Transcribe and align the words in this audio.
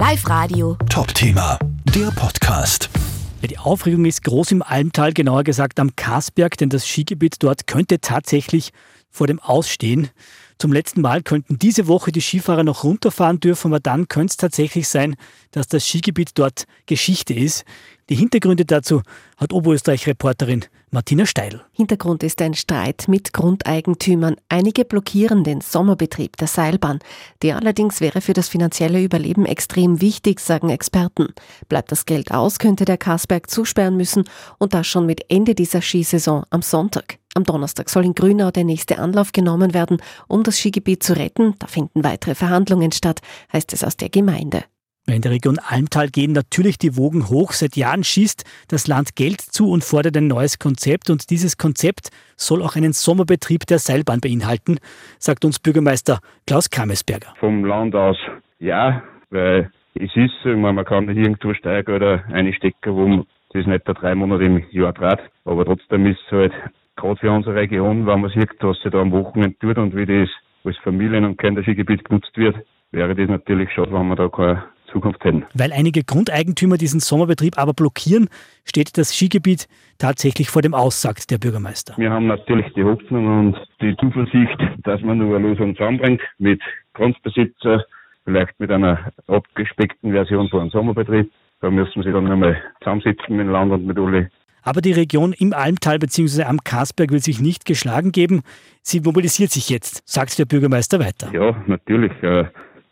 Live 0.00 0.26
Radio. 0.30 0.78
Top-Thema, 0.88 1.58
der 1.94 2.10
Podcast. 2.12 2.88
Ja, 3.42 3.48
die 3.48 3.58
Aufregung 3.58 4.06
ist 4.06 4.24
groß 4.24 4.50
im 4.52 4.62
Almtal, 4.62 5.12
genauer 5.12 5.44
gesagt 5.44 5.78
am 5.78 5.94
Karsberg, 5.94 6.56
denn 6.56 6.70
das 6.70 6.86
Skigebiet 6.86 7.36
dort 7.40 7.66
könnte 7.66 8.00
tatsächlich 8.00 8.72
vor 9.10 9.26
dem 9.26 9.38
Ausstehen. 9.40 10.08
Zum 10.56 10.72
letzten 10.72 11.02
Mal 11.02 11.22
könnten 11.22 11.58
diese 11.58 11.86
Woche 11.86 12.12
die 12.12 12.22
Skifahrer 12.22 12.64
noch 12.64 12.82
runterfahren 12.82 13.40
dürfen, 13.40 13.66
aber 13.72 13.78
dann 13.78 14.08
könnte 14.08 14.30
es 14.30 14.36
tatsächlich 14.38 14.88
sein, 14.88 15.16
dass 15.50 15.68
das 15.68 15.86
Skigebiet 15.86 16.30
dort 16.36 16.64
Geschichte 16.86 17.34
ist. 17.34 17.66
Die 18.08 18.14
Hintergründe 18.14 18.64
dazu 18.64 19.02
hat 19.36 19.52
Oberösterreich-Reporterin 19.52 20.64
Martina 20.92 21.24
Steil. 21.24 21.62
Hintergrund 21.70 22.24
ist 22.24 22.42
ein 22.42 22.54
Streit 22.54 23.04
mit 23.06 23.32
Grundeigentümern. 23.32 24.34
Einige 24.48 24.84
blockieren 24.84 25.44
den 25.44 25.60
Sommerbetrieb 25.60 26.36
der 26.36 26.48
Seilbahn. 26.48 26.98
Der 27.42 27.56
allerdings 27.56 28.00
wäre 28.00 28.20
für 28.20 28.32
das 28.32 28.48
finanzielle 28.48 29.00
Überleben 29.00 29.46
extrem 29.46 30.00
wichtig, 30.00 30.40
sagen 30.40 30.68
Experten. 30.68 31.28
Bleibt 31.68 31.92
das 31.92 32.06
Geld 32.06 32.32
aus, 32.32 32.58
könnte 32.58 32.86
der 32.86 32.98
Karsberg 32.98 33.48
zusperren 33.48 33.96
müssen 33.96 34.24
und 34.58 34.74
das 34.74 34.88
schon 34.88 35.06
mit 35.06 35.30
Ende 35.30 35.54
dieser 35.54 35.80
Skisaison 35.80 36.42
am 36.50 36.62
Sonntag. 36.62 37.18
Am 37.34 37.44
Donnerstag 37.44 37.88
soll 37.88 38.04
in 38.04 38.14
Grünau 38.14 38.50
der 38.50 38.64
nächste 38.64 38.98
Anlauf 38.98 39.30
genommen 39.30 39.72
werden, 39.72 40.02
um 40.26 40.42
das 40.42 40.58
Skigebiet 40.58 41.04
zu 41.04 41.16
retten. 41.16 41.54
Da 41.60 41.68
finden 41.68 42.02
weitere 42.02 42.34
Verhandlungen 42.34 42.90
statt, 42.90 43.20
heißt 43.52 43.72
es 43.72 43.84
aus 43.84 43.96
der 43.96 44.08
Gemeinde. 44.08 44.64
In 45.06 45.22
der 45.22 45.32
Region 45.32 45.58
Almtal 45.58 46.08
gehen 46.08 46.32
natürlich 46.32 46.78
die 46.78 46.96
Wogen 46.96 47.28
hoch. 47.28 47.52
Seit 47.52 47.76
Jahren 47.76 48.04
schießt 48.04 48.44
das 48.68 48.86
Land 48.86 49.16
Geld 49.16 49.40
zu 49.40 49.70
und 49.70 49.82
fordert 49.82 50.16
ein 50.16 50.28
neues 50.28 50.58
Konzept. 50.58 51.10
Und 51.10 51.30
dieses 51.30 51.56
Konzept 51.56 52.10
soll 52.36 52.62
auch 52.62 52.76
einen 52.76 52.92
Sommerbetrieb 52.92 53.66
der 53.66 53.78
Seilbahn 53.78 54.20
beinhalten, 54.20 54.78
sagt 55.18 55.44
uns 55.44 55.58
Bürgermeister 55.58 56.20
Klaus 56.46 56.70
Kamesberger. 56.70 57.34
Vom 57.40 57.64
Land 57.64 57.94
aus 57.94 58.16
ja, 58.60 59.02
weil 59.30 59.70
es 59.94 60.14
ist, 60.14 60.44
man 60.44 60.84
kann 60.84 61.06
nicht 61.06 61.16
irgendwo 61.16 61.54
Steuergelder 61.54 62.24
einstecken, 62.30 62.94
wo 62.94 63.24
das 63.52 63.66
nicht 63.66 63.86
der 63.88 63.94
drei 63.94 64.14
Monate 64.14 64.44
im 64.44 64.62
Jahr 64.70 64.94
trat. 64.94 65.20
Aber 65.44 65.64
trotzdem 65.64 66.06
ist 66.06 66.20
es 66.26 66.32
halt 66.32 66.52
gerade 66.96 67.16
für 67.16 67.32
unsere 67.32 67.56
Region, 67.56 68.06
wenn 68.06 68.20
man 68.20 68.30
sieht, 68.30 68.50
was 68.60 68.78
sich 68.80 68.92
da 68.92 69.00
am 69.00 69.12
Wochenende 69.12 69.58
tut 69.58 69.78
und 69.78 69.96
wie 69.96 70.06
das 70.06 70.28
als 70.64 70.76
Familien- 70.78 71.24
und 71.24 71.38
Kinderskigebiet 71.38 72.04
genutzt 72.04 72.36
wird, 72.36 72.56
wäre 72.92 73.14
das 73.14 73.28
natürlich 73.28 73.72
schade, 73.72 73.92
wenn 73.92 74.08
man 74.08 74.16
da 74.16 74.28
keine 74.28 74.64
Zukunft 74.92 75.22
hätten. 75.24 75.44
Weil 75.54 75.72
einige 75.72 76.02
Grundeigentümer 76.04 76.76
diesen 76.76 77.00
Sommerbetrieb 77.00 77.58
aber 77.58 77.74
blockieren, 77.74 78.28
steht 78.64 78.96
das 78.98 79.14
Skigebiet 79.14 79.68
tatsächlich 79.98 80.50
vor 80.50 80.62
dem 80.62 80.74
Aus, 80.74 81.02
sagt 81.02 81.30
der 81.30 81.38
Bürgermeister. 81.38 81.94
Wir 81.96 82.10
haben 82.10 82.26
natürlich 82.26 82.72
die 82.74 82.84
Hoffnung 82.84 83.26
und 83.26 83.56
die 83.80 83.96
Zuversicht, 83.96 84.58
dass 84.84 85.00
man 85.02 85.18
nur 85.18 85.36
eine 85.36 85.48
Lösung 85.48 85.76
zusammenbringt 85.76 86.22
mit 86.38 86.60
Grundbesitzer, 86.94 87.84
vielleicht 88.24 88.58
mit 88.58 88.70
einer 88.70 89.12
abgespeckten 89.26 90.12
Version 90.12 90.48
von 90.48 90.60
einem 90.60 90.70
Sommerbetrieb. 90.70 91.30
Da 91.60 91.70
müssen 91.70 92.02
sie 92.02 92.12
dann 92.12 92.24
nochmal 92.24 92.56
zusammensitzen 92.80 93.36
mit 93.36 93.46
dem 93.46 93.50
Land 93.50 93.72
und 93.72 93.86
mit 93.86 93.98
alle 93.98 94.30
aber 94.62 94.80
die 94.80 94.92
Region 94.92 95.32
im 95.32 95.52
Almtal 95.52 95.98
bzw. 95.98 96.44
am 96.44 96.62
Karsberg 96.62 97.10
will 97.12 97.20
sich 97.20 97.40
nicht 97.40 97.64
geschlagen 97.64 98.12
geben. 98.12 98.42
Sie 98.82 99.00
mobilisiert 99.00 99.50
sich 99.50 99.70
jetzt, 99.70 100.02
sagt 100.08 100.38
der 100.38 100.44
Bürgermeister 100.44 101.00
weiter. 101.00 101.30
Ja, 101.32 101.56
natürlich. 101.66 102.12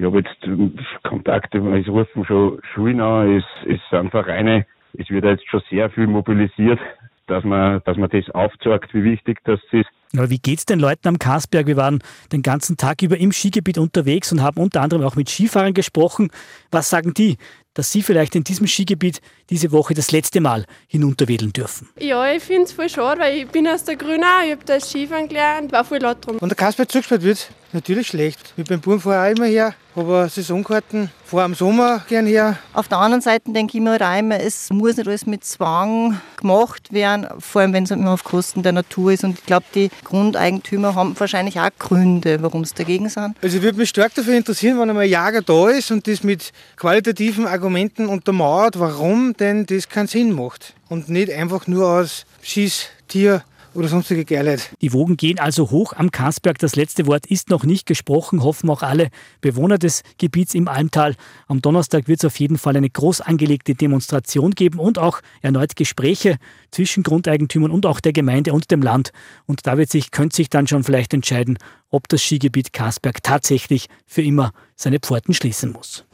Ich 0.00 0.06
habe 0.06 0.20
jetzt 0.20 1.02
Kontakte, 1.02 1.58
es 1.58 1.86
rufen 1.86 2.24
schon 2.24 2.58
Schulen 2.72 3.02
an, 3.02 3.36
es, 3.36 3.44
es 3.66 3.80
sind 3.90 4.10
Vereine, 4.10 4.64
es 4.96 5.10
wird 5.10 5.26
jetzt 5.26 5.46
schon 5.50 5.60
sehr 5.68 5.90
viel 5.90 6.06
mobilisiert, 6.06 6.80
dass 7.26 7.44
man, 7.44 7.82
dass 7.84 7.98
man 7.98 8.08
das 8.08 8.30
aufzeigt, 8.30 8.94
wie 8.94 9.04
wichtig 9.04 9.40
das 9.44 9.60
ist. 9.72 9.90
Aber 10.16 10.30
wie 10.30 10.38
geht's 10.38 10.64
den 10.64 10.80
Leuten 10.80 11.06
am 11.06 11.18
Karsberg? 11.18 11.66
Wir 11.66 11.76
waren 11.76 11.98
den 12.32 12.40
ganzen 12.40 12.78
Tag 12.78 13.02
über 13.02 13.18
im 13.18 13.30
Skigebiet 13.30 13.76
unterwegs 13.76 14.32
und 14.32 14.42
haben 14.42 14.58
unter 14.58 14.80
anderem 14.80 15.04
auch 15.04 15.16
mit 15.16 15.28
Skifahrern 15.28 15.74
gesprochen. 15.74 16.30
Was 16.70 16.88
sagen 16.88 17.12
die? 17.12 17.36
dass 17.74 17.92
Sie 17.92 18.02
vielleicht 18.02 18.34
in 18.34 18.44
diesem 18.44 18.66
Skigebiet 18.66 19.20
diese 19.48 19.72
Woche 19.72 19.94
das 19.94 20.10
letzte 20.10 20.40
Mal 20.40 20.64
hinunterwedeln 20.88 21.52
dürfen? 21.52 21.88
Ja, 21.98 22.32
ich 22.32 22.42
finde 22.42 22.64
es 22.64 22.72
voll 22.72 22.88
schade, 22.88 23.20
weil 23.20 23.38
ich 23.38 23.48
bin 23.48 23.66
aus 23.68 23.84
der 23.84 23.96
Grünau, 23.96 24.44
ich 24.44 24.52
habe 24.52 24.64
da 24.64 24.80
Skifahren 24.80 25.28
gelernt, 25.28 25.72
war 25.72 25.84
voll 25.84 25.98
laut 25.98 26.26
drum. 26.26 26.38
Wenn 26.40 26.48
der 26.48 26.56
Kasper 26.56 26.86
zugesperrt 26.88 27.22
wird, 27.22 27.50
natürlich 27.72 28.08
schlecht. 28.08 28.40
Ich 28.48 28.54
bin 28.54 28.64
beim 28.66 28.80
Buben 28.80 29.00
vorher 29.00 29.22
auch 29.22 29.36
immer 29.36 29.46
her, 29.46 29.74
aber 29.94 30.28
Saisonkarten 30.28 31.10
vor 31.24 31.42
am 31.42 31.54
Sommer 31.54 32.04
gern 32.08 32.26
her. 32.26 32.58
Auf 32.72 32.88
der 32.88 32.98
anderen 32.98 33.20
Seite 33.20 33.52
denke 33.52 33.76
ich 33.76 33.82
mir 33.82 33.94
auch 33.94 34.18
immer, 34.18 34.40
es 34.40 34.70
muss 34.70 34.96
nicht 34.96 35.06
alles 35.06 35.26
mit 35.26 35.44
Zwang 35.44 36.20
gemacht 36.36 36.92
werden, 36.92 37.26
vor 37.38 37.62
allem 37.62 37.72
wenn 37.72 37.84
es 37.84 37.90
immer 37.90 38.12
auf 38.12 38.24
Kosten 38.24 38.62
der 38.62 38.72
Natur 38.72 39.12
ist. 39.12 39.24
Und 39.24 39.38
ich 39.38 39.46
glaube, 39.46 39.66
die 39.74 39.90
Grundeigentümer 40.04 40.94
haben 40.94 41.18
wahrscheinlich 41.18 41.60
auch 41.60 41.70
Gründe, 41.78 42.42
warum 42.42 42.64
sie 42.64 42.74
dagegen 42.74 43.08
sind. 43.08 43.36
Also 43.42 43.58
ich 43.58 43.62
würde 43.62 43.78
mich 43.78 43.88
stark 43.88 44.14
dafür 44.14 44.36
interessieren, 44.36 44.78
wenn 44.80 44.90
einmal 44.90 45.04
ein 45.04 45.10
Jager 45.10 45.42
da 45.42 45.68
ist 45.68 45.90
und 45.90 46.06
das 46.06 46.22
mit 46.22 46.52
qualitativen 46.76 47.46
Argumenten 47.46 48.06
untermauert, 48.06 48.78
warum 48.78 49.34
denn 49.34 49.66
das 49.66 49.88
keinen 49.88 50.08
Sinn 50.08 50.32
macht. 50.32 50.74
Und 50.88 51.08
nicht 51.08 51.32
einfach 51.32 51.66
nur 51.66 51.88
aus 51.88 52.24
Schieß, 52.42 52.86
Tier, 53.06 53.42
oder 53.74 53.88
sonstige 53.88 54.24
Geilheit. 54.24 54.70
Die 54.80 54.92
Wogen 54.92 55.16
gehen 55.16 55.38
also 55.38 55.70
hoch 55.70 55.92
am 55.94 56.10
Karsberg. 56.10 56.58
Das 56.58 56.76
letzte 56.76 57.06
Wort 57.06 57.26
ist 57.26 57.50
noch 57.50 57.64
nicht 57.64 57.86
gesprochen, 57.86 58.42
hoffen 58.42 58.70
auch 58.70 58.82
alle 58.82 59.08
Bewohner 59.40 59.78
des 59.78 60.02
Gebiets 60.18 60.54
im 60.54 60.68
Almtal. 60.68 61.16
Am 61.48 61.62
Donnerstag 61.62 62.08
wird 62.08 62.20
es 62.20 62.24
auf 62.24 62.38
jeden 62.38 62.58
Fall 62.58 62.76
eine 62.76 62.90
groß 62.90 63.20
angelegte 63.20 63.74
Demonstration 63.74 64.52
geben 64.52 64.78
und 64.78 64.98
auch 64.98 65.20
erneut 65.42 65.76
Gespräche 65.76 66.36
zwischen 66.70 67.02
Grundeigentümern 67.02 67.70
und 67.70 67.86
auch 67.86 68.00
der 68.00 68.12
Gemeinde 68.12 68.52
und 68.52 68.70
dem 68.70 68.82
Land. 68.82 69.12
Und 69.46 69.66
da 69.66 69.78
wird 69.78 69.90
sich, 69.90 70.10
könnte 70.10 70.36
sich 70.36 70.50
dann 70.50 70.66
schon 70.66 70.84
vielleicht 70.84 71.14
entscheiden, 71.14 71.58
ob 71.90 72.08
das 72.08 72.22
Skigebiet 72.22 72.72
Karsberg 72.72 73.22
tatsächlich 73.22 73.86
für 74.06 74.22
immer 74.22 74.52
seine 74.76 74.98
Pforten 75.00 75.34
schließen 75.34 75.72
muss. 75.72 76.04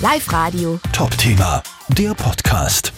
Live 0.00 0.32
Radio. 0.32 0.80
Top-Thema, 0.92 1.62
der 1.88 2.14
Podcast. 2.14 2.92